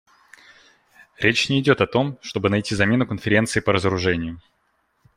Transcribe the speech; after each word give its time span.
Речь 1.19 1.47
не 1.49 1.59
идет 1.59 1.79
о 1.79 1.85
том, 1.85 2.17
чтобы 2.23 2.49
найти 2.49 2.73
замену 2.73 3.05
Конференции 3.05 3.59
по 3.59 3.71
разоружению. 3.71 4.41